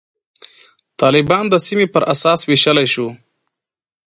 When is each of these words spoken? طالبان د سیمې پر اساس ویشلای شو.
طالبان 1.01 1.43
د 1.49 1.55
سیمې 1.65 1.87
پر 1.93 2.03
اساس 2.13 2.39
ویشلای 2.49 2.87
شو. 2.93 3.07